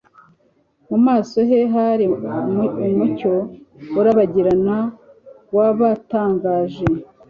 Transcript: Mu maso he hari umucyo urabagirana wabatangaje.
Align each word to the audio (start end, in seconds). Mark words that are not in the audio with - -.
Mu 0.89 0.97
maso 1.05 1.37
he 1.49 1.59
hari 1.75 2.05
umucyo 2.89 3.33
urabagirana 3.99 4.77
wabatangaje. 5.55 6.85